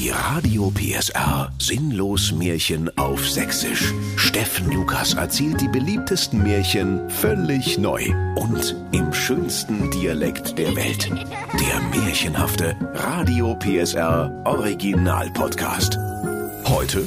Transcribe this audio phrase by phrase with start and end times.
[0.00, 3.92] Die Radio PSR Sinnlos Märchen auf Sächsisch.
[4.16, 11.10] Steffen Lukas erzählt die beliebtesten Märchen völlig neu und im schönsten Dialekt der Welt.
[11.10, 15.98] Der märchenhafte Radio PSR Original Podcast.
[16.64, 17.04] Heute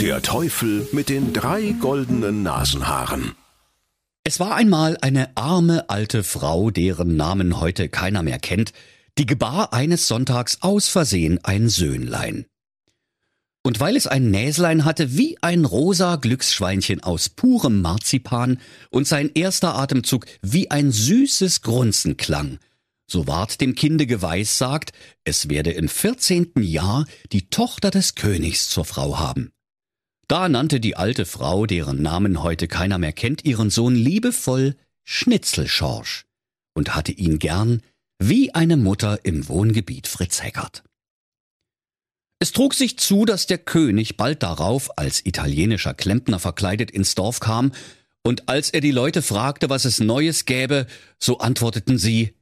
[0.00, 3.36] der Teufel mit den drei goldenen Nasenhaaren.
[4.24, 8.72] Es war einmal eine arme alte Frau, deren Namen heute keiner mehr kennt,
[9.18, 12.46] die gebar eines Sonntags aus Versehen ein Söhnlein.
[13.64, 18.58] Und weil es ein Näslein hatte wie ein rosa Glücksschweinchen aus purem Marzipan
[18.90, 22.58] und sein erster Atemzug wie ein süßes Grunzen klang,
[23.06, 24.92] so ward dem Kinde geweissagt,
[25.24, 29.52] es werde im vierzehnten Jahr die Tochter des Königs zur Frau haben.
[30.26, 36.24] Da nannte die alte Frau, deren Namen heute keiner mehr kennt, ihren Sohn liebevoll Schnitzelschorsch
[36.74, 37.82] und hatte ihn gern
[38.28, 40.84] wie eine Mutter im Wohngebiet Fritz Heckert.
[42.38, 47.40] Es trug sich zu, dass der König bald darauf als italienischer Klempner verkleidet ins Dorf
[47.40, 47.72] kam,
[48.24, 50.86] und als er die Leute fragte, was es Neues gäbe,
[51.18, 52.34] so antworteten sie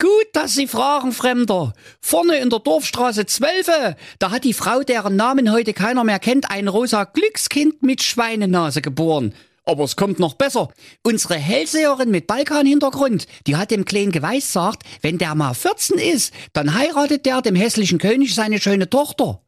[0.00, 1.72] Gut, dass Sie fragen, Fremder.
[2.00, 6.50] Vorne in der Dorfstraße 12, da hat die Frau, deren Namen heute keiner mehr kennt,
[6.50, 9.34] ein rosa Glückskind mit Schweinenase geboren.
[9.64, 10.68] Aber es kommt noch besser.
[11.02, 16.74] Unsere Hellseherin mit Balkanhintergrund, die hat dem Kleinen geweissagt, wenn der mal 14 ist, dann
[16.74, 19.40] heiratet der dem hässlichen König seine schöne Tochter.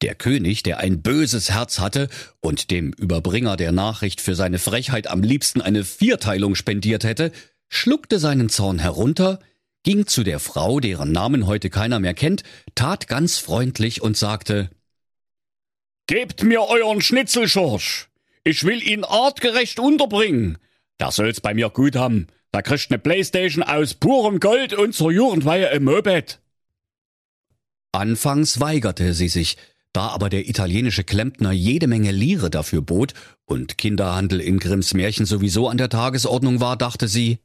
[0.00, 2.08] Der König, der ein böses Herz hatte
[2.40, 7.30] und dem Überbringer der Nachricht für seine Frechheit am liebsten eine Vierteilung spendiert hätte,
[7.68, 9.38] schluckte seinen Zorn herunter,
[9.84, 12.42] ging zu der Frau, deren Namen heute keiner mehr kennt,
[12.74, 14.70] tat ganz freundlich und sagte
[16.08, 18.08] Gebt mir euren Schnitzelschorsch.
[18.44, 20.58] Ich will ihn artgerecht unterbringen.
[21.00, 22.26] Der soll's bei mir gut haben.
[22.50, 26.40] Da kriegt ne Playstation aus purem Gold und zur Jugendweihe im Moped.
[27.92, 29.56] Anfangs weigerte sie sich,
[29.92, 35.26] da aber der italienische Klempner jede Menge Lire dafür bot und Kinderhandel in Grimms Märchen
[35.26, 37.38] sowieso an der Tagesordnung war, dachte sie,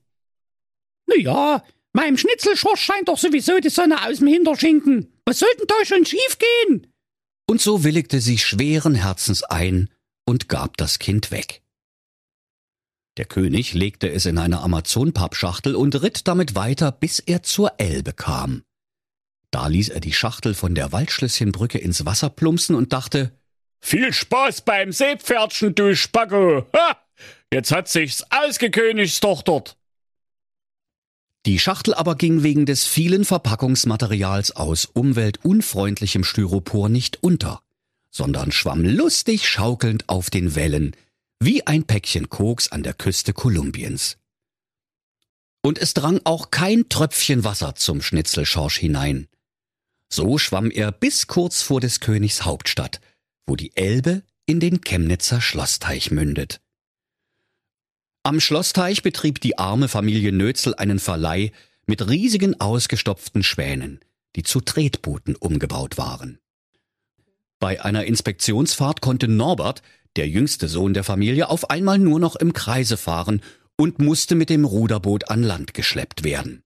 [1.05, 5.13] Na ja, meinem Schnitzelschorsch scheint doch sowieso die Sonne aus dem Hinterschinken.
[5.25, 6.87] Was soll denn da schon schiefgehen?
[7.45, 9.89] Und so willigte sie schweren Herzens ein
[10.27, 11.63] und gab das Kind weg.
[13.17, 18.13] Der König legte es in eine Amazonpappschachtel und ritt damit weiter, bis er zur Elbe
[18.13, 18.63] kam.
[19.49, 23.31] Da ließ er die Schachtel von der Waldschlösschenbrücke ins Wasser plumpsen und dachte,
[23.79, 26.67] viel Spaß beim Seepferdchen, du Spacko!
[26.75, 26.97] Ha!
[27.51, 29.77] Jetzt hat sich's ausgekönigsdochtert!
[31.45, 37.61] Die Schachtel aber ging wegen des vielen Verpackungsmaterials aus umweltunfreundlichem Styropor nicht unter,
[38.09, 40.95] sondern schwamm lustig schaukelnd auf den Wellen,
[41.39, 44.17] wie ein Päckchen Koks an der Küste Kolumbiens.
[45.61, 49.27] Und es drang auch kein Tröpfchen Wasser zum Schnitzelschorsch hinein.
[50.09, 53.01] So schwamm er bis kurz vor des Königs Hauptstadt,
[53.45, 56.61] wo die Elbe in den Chemnitzer Schlossteich mündet.
[58.23, 61.51] Am Schlossteich betrieb die arme Familie Nötzel einen Verleih
[61.85, 63.99] mit riesigen ausgestopften Schwänen,
[64.35, 66.39] die zu Tretbooten umgebaut waren.
[67.59, 69.81] Bei einer Inspektionsfahrt konnte Norbert,
[70.15, 73.41] der jüngste Sohn der Familie, auf einmal nur noch im Kreise fahren
[73.77, 76.63] und musste mit dem Ruderboot an Land geschleppt werden.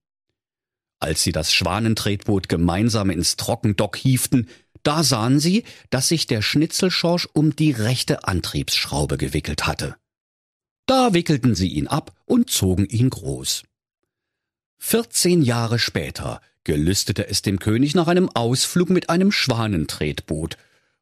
[0.99, 4.47] Als sie das Schwanentretboot gemeinsam ins Trockendock hieften,
[4.83, 9.95] da sahen sie, dass sich der Schnitzelschorsch um die rechte Antriebsschraube gewickelt hatte.
[10.85, 13.63] Da wickelten sie ihn ab und zogen ihn groß.
[14.77, 20.57] Vierzehn Jahre später gelüstete es dem König nach einem Ausflug mit einem Schwanentretboot,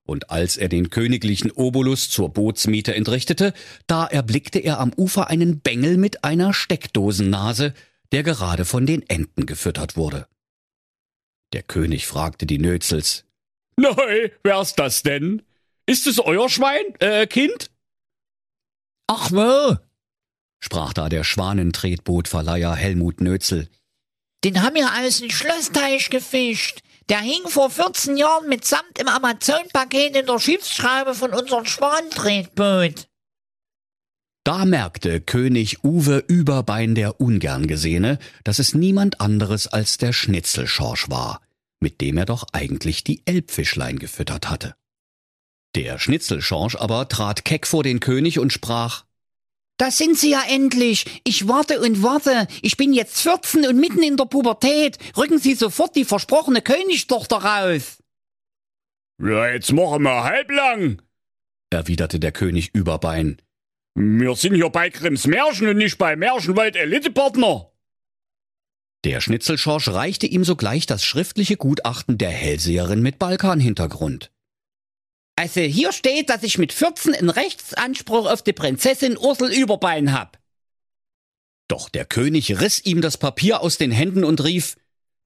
[0.10, 3.54] und als er den königlichen Obolus zur Bootsmiete entrichtete,
[3.88, 7.74] da erblickte er am Ufer einen Bengel mit einer Steckdosennase,
[8.12, 10.28] der gerade von den Enten gefüttert wurde.
[11.54, 13.26] Der König fragte die Nötzels.
[13.78, 15.44] Neu, wer's das denn?
[15.86, 17.72] Ist es euer Schwein, äh, Kind?
[19.08, 19.78] Ach wo,
[20.60, 23.70] sprach da der Schwanentretbootverleiher Helmut Nötzel.
[24.44, 26.82] Den haben wir aus dem Schlossteich gefischt.
[27.10, 33.08] Der hing vor 14 Jahren mitsamt im Amazon-Paket in der Schiffsschraube von unserem Schwanentretboot.
[34.44, 41.10] Da merkte König Uwe Überbein der ungern Gesehene, dass es niemand anderes als der Schnitzelschorsch
[41.10, 41.42] war,
[41.80, 44.76] mit dem er doch eigentlich die Elbfischlein gefüttert hatte.
[45.76, 49.06] Der Schnitzelschorsch aber trat keck vor den König und sprach
[49.80, 51.22] Da sind Sie ja endlich.
[51.24, 52.48] Ich warte und warte.
[52.62, 54.98] Ich bin jetzt 14 und mitten in der Pubertät.
[55.16, 57.98] Rücken Sie sofort die versprochene Königstochter raus.
[59.22, 61.02] Ja, jetzt machen wir halblang,
[61.70, 63.42] erwiderte der König Überbein.
[63.96, 67.72] Wir sind hier bei Grimms Märchen und nicht bei Märchenwald Elitepartner.
[69.06, 74.30] Der Schnitzelschorsch reichte ihm sogleich das schriftliche Gutachten der Hellseherin mit Balkanhintergrund.
[75.40, 80.38] Also hier steht, dass ich mit 14 einen Rechtsanspruch auf die Prinzessin Ursel Überbein hab.
[81.70, 84.76] Doch der König riss ihm das Papier aus den Händen und rief,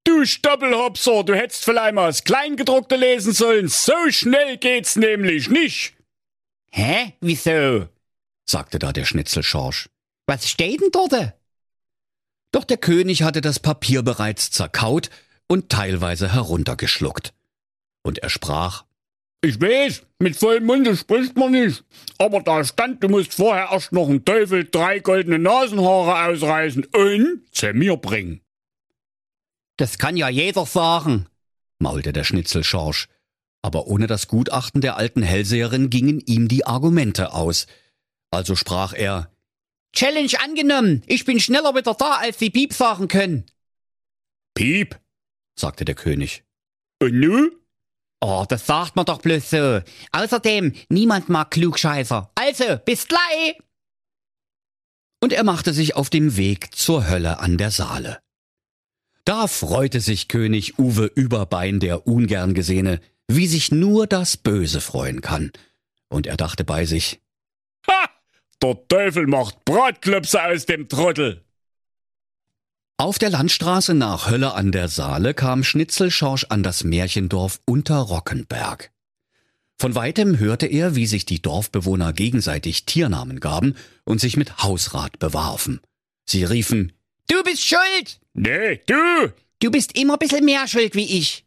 [0.03, 3.69] Du Stoppelhopser, du hättest vielleicht mal das Kleingedruckte lesen sollen.
[3.69, 5.95] So schnell geht's nämlich nicht.
[6.69, 7.13] Hä?
[7.19, 7.89] Wieso?
[8.45, 9.89] sagte da der Schnitzelschorsch.
[10.27, 11.33] Was steht denn dort?
[12.51, 15.09] Doch der König hatte das Papier bereits zerkaut
[15.47, 17.33] und teilweise heruntergeschluckt.
[18.03, 18.83] Und er sprach,
[19.45, 21.83] Ich weiß, mit vollem Munde spricht man nicht.
[22.17, 27.41] Aber da stand, du musst vorher erst noch einen Teufel drei goldene Nasenhaare ausreißen und
[27.51, 28.39] zu mir bringen.
[29.75, 31.25] Das kann ja jeder sagen,
[31.77, 33.09] maulte der Schnitzelschorsch.
[33.61, 37.67] Aber ohne das Gutachten der alten Hellseherin gingen ihm die Argumente aus.
[38.31, 39.29] Also sprach er,
[39.93, 41.03] Challenge angenommen.
[41.05, 43.45] Ich bin schneller wieder da, als Sie Piep sagen können.
[44.53, 44.97] Piep,
[45.59, 46.45] sagte der König.
[47.01, 47.51] Und nu?
[48.25, 49.81] Oh, das sagt man doch bloß so.
[50.13, 52.31] Außerdem, niemand mag Klugscheißer.
[52.35, 53.57] Also, bis gleich!
[55.21, 58.19] Und er machte sich auf dem Weg zur Hölle an der Saale.
[59.25, 65.19] Da freute sich König Uwe Überbein, der ungern Gesehene, wie sich nur das Böse freuen
[65.19, 65.51] kann.
[66.07, 67.19] Und er dachte bei sich,
[67.89, 68.09] Ha!
[68.61, 71.42] Der Teufel macht Bratklöpse aus dem Trottel.
[73.03, 78.93] Auf der Landstraße nach Hölle an der Saale kam Schnitzelschorsch an das Märchendorf Unterrockenberg.
[79.77, 85.19] Von weitem hörte er, wie sich die Dorfbewohner gegenseitig Tiernamen gaben und sich mit Hausrat
[85.19, 85.81] bewarfen.
[86.25, 86.93] Sie riefen,
[87.27, 88.21] Du bist schuld!
[88.35, 89.33] Nee, du!
[89.59, 91.45] Du bist immer ein bisschen mehr schuld wie ich.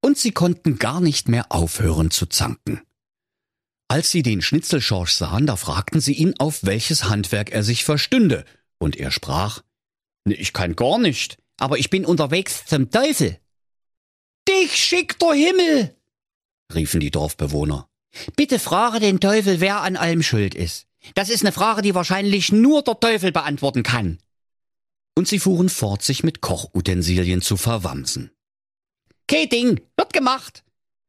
[0.00, 2.80] Und sie konnten gar nicht mehr aufhören zu zanken.
[3.88, 8.46] Als sie den Schnitzelschorsch sahen, da fragten sie ihn, auf welches Handwerk er sich verstünde,
[8.78, 9.60] und er sprach,
[10.32, 13.38] ich kann gar nicht, aber ich bin unterwegs zum Teufel.
[14.48, 15.96] Dich schickt der Himmel,
[16.74, 17.88] riefen die Dorfbewohner.
[18.34, 20.86] Bitte frage den Teufel, wer an allem schuld ist.
[21.14, 24.18] Das ist eine Frage, die wahrscheinlich nur der Teufel beantworten kann.
[25.14, 28.30] Und sie fuhren fort, sich mit Kochutensilien zu verwamsen.
[29.28, 30.64] Keh Ding, wird gemacht,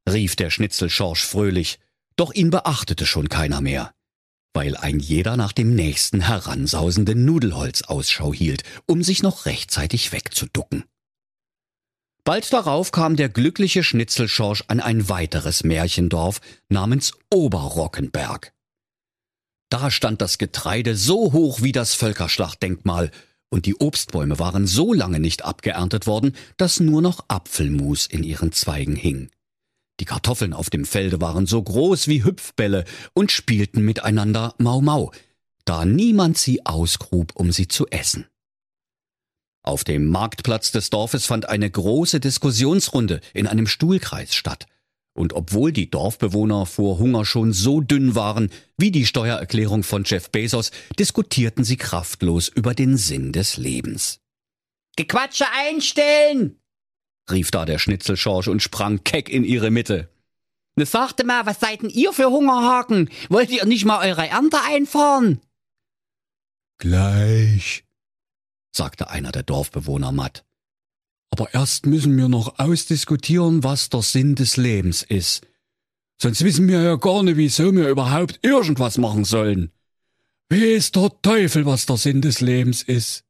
[0.09, 1.79] rief der Schnitzelschorsch fröhlich,
[2.15, 3.93] doch ihn beachtete schon keiner mehr
[4.57, 10.83] weil ein jeder nach dem nächsten heransausenden Nudelholz Ausschau hielt, um sich noch rechtzeitig wegzuducken.
[12.23, 18.51] Bald darauf kam der glückliche Schnitzelschorsch an ein weiteres Märchendorf namens Oberrockenberg.
[19.69, 23.11] Da stand das Getreide so hoch wie das Völkerschlachtdenkmal,
[23.49, 28.51] und die Obstbäume waren so lange nicht abgeerntet worden, dass nur noch Apfelmus in ihren
[28.53, 29.29] Zweigen hing.
[29.99, 35.11] Die Kartoffeln auf dem Felde waren so groß wie Hüpfbälle und spielten miteinander Mau Mau,
[35.65, 38.27] da niemand sie ausgrub, um sie zu essen.
[39.63, 44.65] Auf dem Marktplatz des Dorfes fand eine große Diskussionsrunde in einem Stuhlkreis statt.
[45.13, 50.29] Und obwohl die Dorfbewohner vor Hunger schon so dünn waren wie die Steuererklärung von Jeff
[50.29, 54.19] Bezos, diskutierten sie kraftlos über den Sinn des Lebens.
[54.95, 56.59] Gequatsche einstellen!
[57.31, 60.09] Rief da der Schnitzelschorsch und sprang keck in ihre Mitte.
[60.75, 63.09] Ne sagte mal, was seid denn ihr für Hungerhaken?
[63.29, 65.41] Wollt ihr nicht mal eure Ernte einfahren?
[66.77, 67.83] Gleich,
[68.71, 70.45] sagte einer der Dorfbewohner matt.
[71.31, 75.45] Aber erst müssen wir noch ausdiskutieren, was der Sinn des Lebens ist.
[76.21, 79.71] Sonst wissen wir ja gar nicht, wieso wir überhaupt irgendwas machen sollen.
[80.49, 83.26] Weiß der Teufel, was der Sinn des Lebens ist.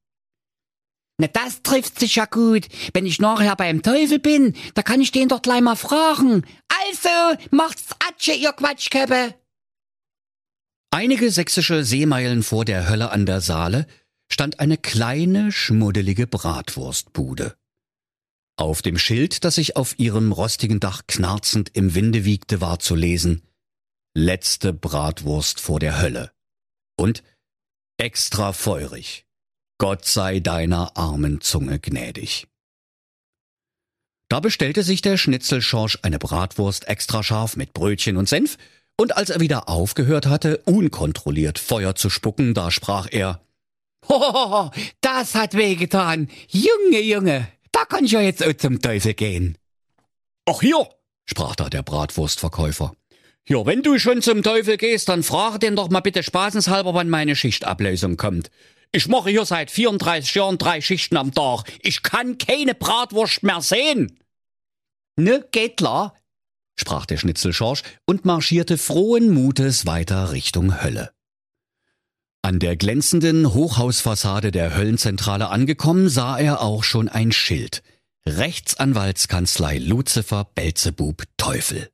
[1.18, 2.68] Na, das trifft sich ja gut.
[2.94, 6.46] Wenn ich nachher beim Teufel bin, da kann ich den doch gleich mal fragen.
[6.88, 9.34] Also, macht's Atsche, ihr Quatschköppe.
[10.92, 13.88] Einige sächsische Seemeilen vor der Hölle an der Saale
[14.32, 17.58] stand eine kleine, schmuddelige Bratwurstbude.
[18.58, 22.96] Auf dem Schild, das sich auf ihrem rostigen Dach knarzend im Winde wiegte, war zu
[22.96, 23.44] lesen
[24.16, 26.32] Letzte Bratwurst vor der Hölle.
[26.98, 27.24] Und
[27.98, 29.27] extra feurig.
[29.80, 32.48] Gott sei deiner armen Zunge gnädig.
[34.30, 38.58] Da bestellte sich der Schnitzelschorsch eine Bratwurst extra scharf mit Brötchen und Senf,
[39.00, 43.42] und als er wieder aufgehört hatte, unkontrolliert Feuer zu spucken, da sprach er
[44.10, 46.30] Hohoho, das hat wehgetan.
[46.50, 49.58] Junge, Junge, da kann ich ja jetzt auch zum Teufel gehen.
[50.46, 50.90] Ach hier,
[51.26, 52.94] sprach da der Bratwurstverkäufer.
[53.48, 57.10] Ja, wenn du schon zum Teufel gehst, dann frage den doch mal bitte spaßenshalber, wann
[57.10, 58.50] meine Schichtablösung kommt.
[58.92, 61.64] Ich mache hier seit 34 Jahren drei Schichten am Tag.
[61.82, 64.20] Ich kann keine Bratwurst mehr sehen.
[65.18, 66.16] Ne, geht klar,
[66.80, 71.12] sprach der Schnitzelschorsch und marschierte frohen Mutes weiter Richtung Hölle.
[72.44, 77.84] An der glänzenden Hochhausfassade der Höllenzentrale angekommen, sah er auch schon ein Schild.
[78.26, 81.90] Rechtsanwaltskanzlei Luzifer Belzebub Teufel.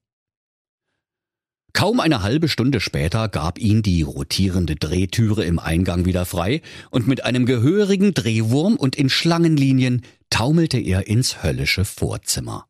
[1.73, 6.61] Kaum eine halbe Stunde später gab ihn die rotierende Drehtüre im Eingang wieder frei,
[6.91, 12.67] und mit einem gehörigen Drehwurm und in Schlangenlinien taumelte er ins höllische Vorzimmer.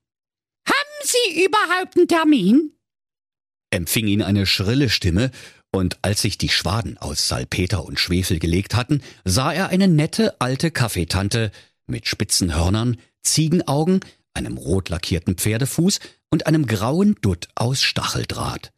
[0.68, 2.72] Haben Sie überhaupt einen Termin?
[3.74, 5.32] empfing ihn eine schrille Stimme,
[5.72, 10.40] und als sich die Schwaden aus Salpeter und Schwefel gelegt hatten, sah er eine nette
[10.40, 11.52] alte Kaffeetante
[11.88, 14.02] mit spitzen Hörnern, Ziegenaugen,
[14.36, 18.72] einem rot lackierten Pferdefuß und einem grauen Dutt aus Stacheldraht.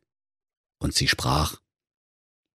[0.80, 1.60] Und sie sprach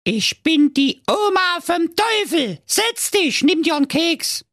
[0.04, 2.62] Ich bin die Oma vom Teufel.
[2.66, 4.46] Setz dich, nimm dir einen Keks.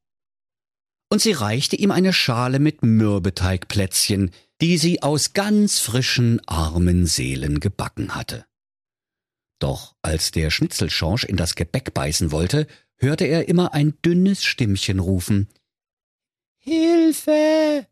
[1.08, 7.61] Und sie reichte ihm eine Schale mit Mürbeteigplätzchen, die sie aus ganz frischen, armen Seelen
[7.61, 8.44] gebacken hatte.
[9.58, 14.99] Doch als der Schnitzelschorsch in das Gebäck beißen wollte, hörte er immer ein dünnes Stimmchen
[14.99, 15.49] rufen.
[16.58, 17.87] Hilfe!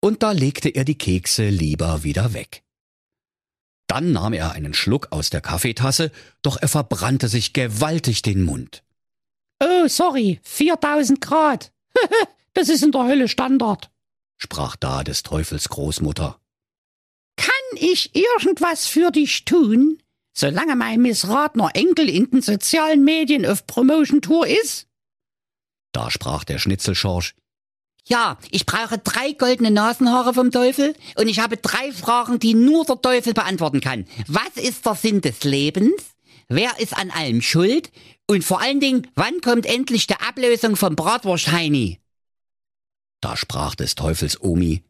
[0.00, 2.64] Und da legte er die Kekse lieber wieder weg.
[3.90, 8.84] Dann nahm er einen Schluck aus der Kaffeetasse, doch er verbrannte sich gewaltig den Mund.
[9.60, 11.72] Oh, sorry, 4000 Grad.
[12.54, 13.90] das ist in der Hölle Standard,
[14.36, 16.38] sprach da des Teufels Großmutter.
[17.36, 19.98] Kann ich irgendwas für dich tun?
[20.32, 24.86] solange mein missratener Enkel in den sozialen Medien auf Promotion-Tour ist?
[25.92, 27.34] Da sprach der Schnitzelschorsch.
[28.06, 32.84] Ja, ich brauche drei goldene Nasenhaare vom Teufel und ich habe drei Fragen, die nur
[32.84, 34.06] der Teufel beantworten kann.
[34.26, 36.02] Was ist der Sinn des Lebens?
[36.48, 37.92] Wer ist an allem schuld?
[38.26, 42.00] Und vor allen Dingen, wann kommt endlich die Ablösung vom Bratwurst-Heini?
[43.20, 44.82] Da sprach des Teufels Omi.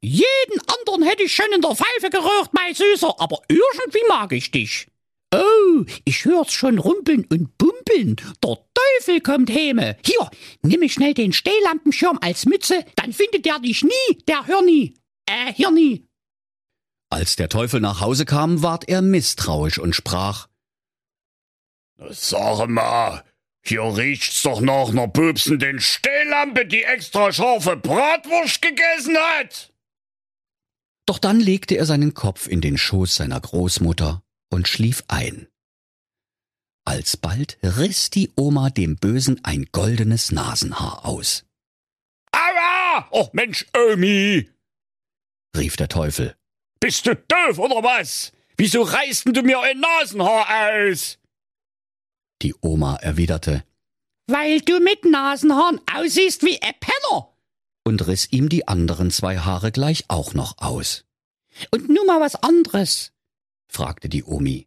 [0.00, 4.50] Jeden anderen hätte ich schon in der Pfeife gerührt, mein Süßer, aber irgendwie mag ich
[4.50, 4.86] dich.
[5.34, 8.16] Oh, ich hör's schon rumpeln und bumpeln.
[8.42, 9.96] Der Teufel kommt Häme.
[10.04, 10.30] Hier,
[10.62, 14.94] nimm mir schnell den Stehlampenschirm als Mütze, dann findet der dich nie, der Hirni.
[15.26, 16.06] Äh, Hirni.
[17.10, 20.48] Als der Teufel nach Hause kam, ward er misstrauisch und sprach.
[22.10, 23.24] Sag mal,
[23.62, 29.72] hier riecht's doch nach ner pupsenden Stehlampe, die extra scharfe Bratwurst gegessen hat.
[31.06, 35.48] Doch dann legte er seinen Kopf in den Schoß seiner Großmutter und schlief ein.
[36.84, 41.44] Alsbald riss die Oma dem Bösen ein goldenes Nasenhaar aus.
[42.32, 43.08] Aua!
[43.10, 44.48] Oh Mensch, Omi!
[45.56, 46.36] rief der Teufel.
[46.80, 48.32] Bist du doof oder was?
[48.56, 50.46] Wieso reißt du mir ein Nasenhaar
[50.90, 51.18] aus?
[52.42, 53.64] Die Oma erwiderte,
[54.28, 57.32] Weil du mit Nasenhaaren aussiehst wie ein Penner
[57.84, 61.04] und riss ihm die anderen zwei Haare gleich auch noch aus.
[61.70, 63.12] Und nun mal was anderes,
[63.68, 64.66] fragte die Omi.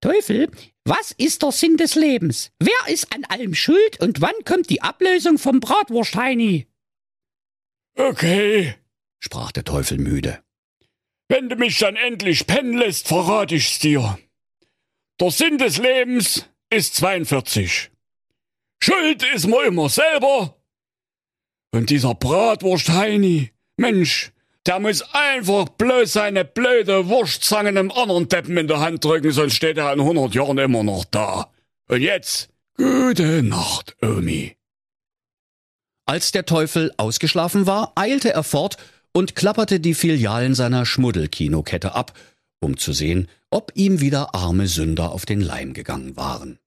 [0.00, 0.50] Teufel,
[0.84, 2.50] was ist der Sinn des Lebens?
[2.58, 6.66] Wer ist an allem schuld und wann kommt die Ablösung vom Bratwurstheini?
[7.96, 8.74] Okay,
[9.18, 10.42] sprach der Teufel müde.
[11.28, 14.18] Wenn du mich dann endlich pennen lässt, verrat ich's dir.
[15.20, 17.90] Der Sinn des Lebens ist 42.
[18.82, 20.56] Schuld ist man immer selber
[21.72, 24.32] und dieser Bratwurst-Heini, Mensch,
[24.66, 29.54] der muss einfach bloß seine blöde Wurstzange einem anderen Deppen in der Hand drücken, sonst
[29.54, 31.50] steht er in 100 Jahren immer noch da.
[31.88, 34.56] Und jetzt, gute Nacht, Omi.
[36.06, 38.76] Als der Teufel ausgeschlafen war, eilte er fort
[39.12, 42.12] und klapperte die Filialen seiner Schmuddelkinokette ab,
[42.60, 46.58] um zu sehen, ob ihm wieder arme Sünder auf den Leim gegangen waren.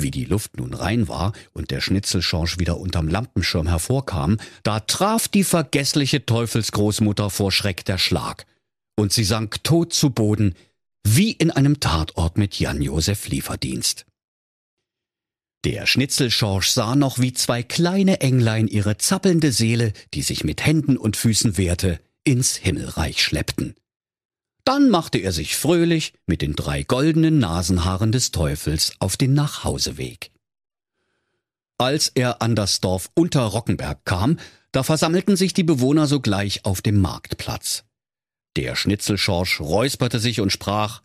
[0.00, 5.26] Wie die Luft nun rein war und der Schnitzelschorsch wieder unterm Lampenschirm hervorkam, da traf
[5.26, 8.46] die vergessliche Teufelsgroßmutter vor Schreck der Schlag,
[8.96, 10.54] und sie sank tot zu Boden,
[11.04, 14.06] wie in einem Tatort mit Jan-Josef Lieferdienst.
[15.64, 20.96] Der Schnitzelschorsch sah noch, wie zwei kleine Englein ihre zappelnde Seele, die sich mit Händen
[20.96, 23.74] und Füßen wehrte, ins Himmelreich schleppten.
[24.68, 30.30] Dann machte er sich fröhlich mit den drei goldenen Nasenhaaren des Teufels auf den Nachhauseweg.
[31.78, 34.38] Als er an das Dorf Unterrockenberg kam,
[34.72, 37.84] da versammelten sich die Bewohner sogleich auf dem Marktplatz.
[38.56, 41.00] Der Schnitzelschorsch räusperte sich und sprach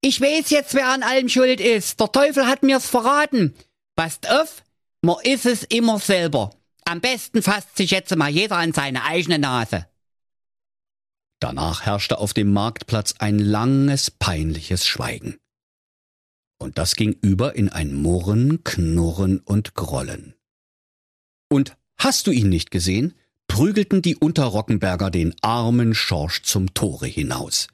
[0.00, 2.00] Ich weiß jetzt, wer an allem schuld ist.
[2.00, 3.54] Der Teufel hat mir's verraten.
[3.94, 4.64] Passt auf,
[5.02, 6.50] man ist es immer selber.
[6.84, 9.86] Am besten fasst sich jetzt mal jeder an seine eigene Nase.
[11.42, 15.38] Danach herrschte auf dem Marktplatz ein langes, peinliches Schweigen.
[16.60, 20.36] Und das ging über in ein Murren, Knurren und Grollen.
[21.50, 23.14] Und hast du ihn nicht gesehen?
[23.48, 27.66] prügelten die Unterrockenberger den armen Schorsch zum Tore hinaus.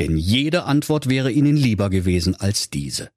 [0.00, 3.12] Denn jede Antwort wäre ihnen lieber gewesen als diese.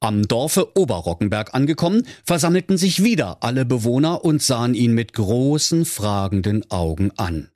[0.00, 6.68] Am Dorfe Oberrockenberg angekommen, versammelten sich wieder alle Bewohner und sahen ihn mit großen, fragenden
[6.72, 7.50] Augen an.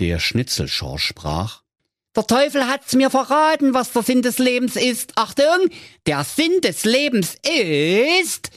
[0.00, 1.62] Der Schnitzelschorsch sprach
[2.16, 5.12] Der Teufel hat's mir verraten, was der Sinn des Lebens ist.
[5.16, 5.68] Achtung,
[6.06, 8.50] der Sinn des Lebens ist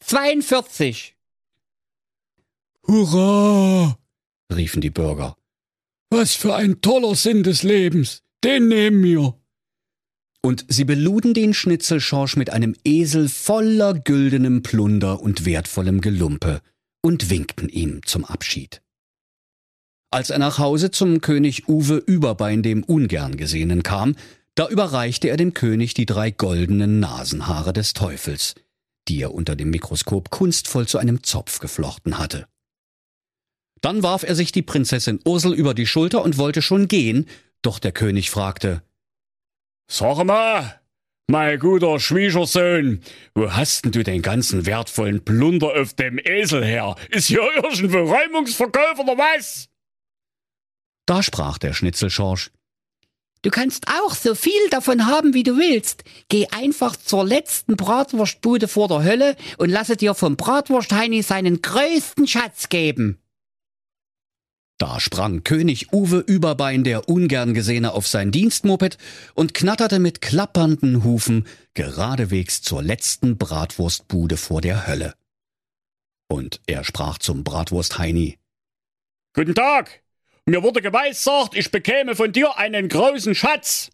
[0.00, 1.14] 42.
[2.86, 3.98] Hurra!
[4.50, 5.36] riefen die Bürger.
[6.08, 8.22] Was für ein toller Sinn des Lebens!
[8.42, 9.38] Den nehmen wir!
[10.40, 16.62] Und sie beluden den Schnitzelschorsch mit einem Esel voller güldenem Plunder und wertvollem Gelumpe
[17.02, 18.80] und winkten ihm zum Abschied.
[20.12, 24.16] Als er nach Hause zum König Uwe Überbein dem ungern Gesehenen kam,
[24.56, 28.56] da überreichte er dem König die drei goldenen Nasenhaare des Teufels,
[29.06, 32.48] die er unter dem Mikroskop kunstvoll zu einem Zopf geflochten hatte.
[33.82, 37.26] Dann warf er sich die Prinzessin Ursel über die Schulter und wollte schon gehen,
[37.62, 38.82] doch der König fragte
[39.88, 40.80] Sag mal,
[41.28, 43.00] mein guter Schwiegersohn,
[43.36, 46.96] wo hast denn du den ganzen wertvollen Plunder auf dem Esel her?
[47.10, 49.69] Ist hier irgendwo Räumungsverkauf oder was?
[51.10, 52.52] Da sprach der Schnitzelschorsch
[53.42, 56.04] Du kannst auch so viel davon haben, wie du willst.
[56.28, 62.28] Geh einfach zur letzten Bratwurstbude vor der Hölle und lasse dir vom Bratwurstheini seinen größten
[62.28, 63.18] Schatz geben.
[64.78, 68.96] Da sprang König Uwe Überbein der ungern Gesehene auf sein Dienstmoped
[69.34, 75.14] und knatterte mit klappernden Hufen geradewegs zur letzten Bratwurstbude vor der Hölle.
[76.28, 78.38] Und er sprach zum Bratwurstheini.
[79.34, 80.04] Guten Tag!
[80.46, 83.90] Mir wurde geweissagt, ich bekäme von dir einen großen Schatz.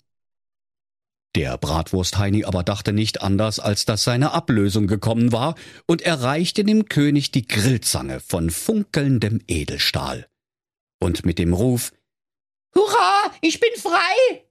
[1.35, 5.55] Der Bratwurstheini aber dachte nicht anders, als dass seine Ablösung gekommen war,
[5.87, 10.29] und erreichte dem König die Grillzange von funkelndem Edelstahl
[10.99, 11.93] und mit dem Ruf
[12.75, 14.45] Hurra, ich bin frei!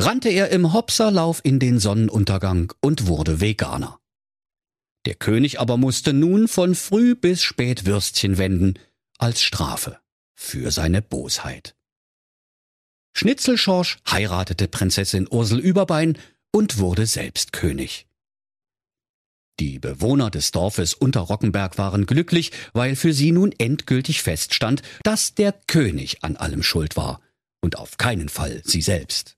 [0.00, 4.00] rannte er im Hopserlauf in den Sonnenuntergang und wurde Veganer.
[5.06, 8.78] Der König aber musste nun von früh bis spät Würstchen wenden,
[9.18, 9.98] als Strafe
[10.34, 11.74] für seine Bosheit.
[13.16, 16.18] Schnitzelschorsch heiratete Prinzessin Ursel Überbein
[16.52, 18.06] und wurde selbst König.
[19.60, 25.52] Die Bewohner des Dorfes Unterrockenberg waren glücklich, weil für sie nun endgültig feststand, dass der
[25.52, 27.20] König an allem schuld war
[27.60, 29.36] und auf keinen Fall sie selbst.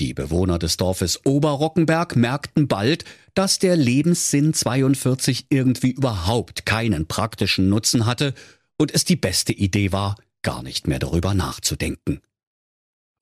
[0.00, 7.70] Die Bewohner des Dorfes Oberrockenberg merkten bald, dass der Lebenssinn 42 irgendwie überhaupt keinen praktischen
[7.70, 8.34] Nutzen hatte
[8.78, 12.20] und es die beste Idee war, gar nicht mehr darüber nachzudenken.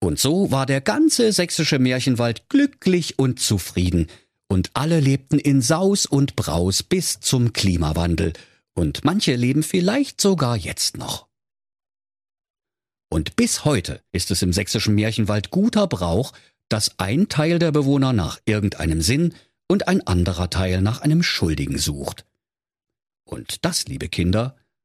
[0.00, 4.08] Und so war der ganze sächsische Märchenwald glücklich und zufrieden,
[4.46, 8.34] und alle lebten in Saus und Braus bis zum Klimawandel,
[8.74, 11.28] und manche leben vielleicht sogar jetzt noch.
[13.08, 16.32] Und bis heute ist es im sächsischen Märchenwald guter Brauch,
[16.68, 19.34] dass ein Teil der Bewohner nach irgendeinem Sinn
[19.68, 22.26] und ein anderer Teil nach einem Schuldigen sucht.
[23.24, 24.56] Und das, liebe Kinder,